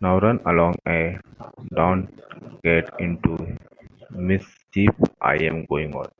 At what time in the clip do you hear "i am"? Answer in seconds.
5.20-5.64